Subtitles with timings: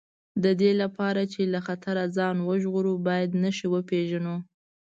[0.43, 4.35] د دې لپاره چې له خطره ځان وژغورو باید نښې وپېژنو.